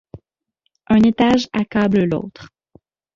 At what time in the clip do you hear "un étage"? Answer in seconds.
0.87-1.47